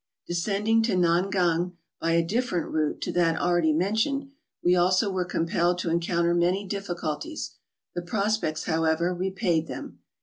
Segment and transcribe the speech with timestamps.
[0.25, 4.31] Descending to Nangang by a different route to that already mentioned,
[4.63, 7.51] we also were compelled to encounter many difficulties;
[7.93, 9.99] the prospects, however, repaid them.